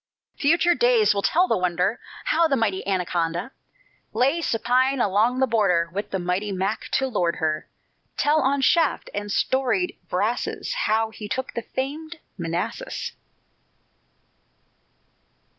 Future 0.35 0.73
days 0.73 1.13
will 1.13 1.21
tell 1.21 1.47
the 1.47 1.55
wonder, 1.55 1.99
How 2.25 2.47
the 2.47 2.55
mighty 2.55 2.83
Anaconda 2.87 3.51
Lay 4.13 4.41
supine 4.41 4.99
along 4.99 5.37
the 5.37 5.45
border, 5.45 5.91
With 5.93 6.09
the 6.09 6.17
mighty 6.17 6.51
Mac 6.51 6.89
to 6.93 7.05
lord 7.07 7.35
her: 7.35 7.69
Tell 8.17 8.41
on 8.41 8.61
shaft 8.61 9.11
and 9.13 9.31
storied 9.31 9.95
brasses 10.09 10.73
How 10.73 11.11
he 11.11 11.29
took 11.29 11.53
the 11.53 11.61
famed 11.61 12.15
Manassas. 12.35 13.11